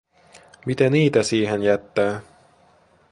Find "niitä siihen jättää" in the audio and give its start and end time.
0.89-2.21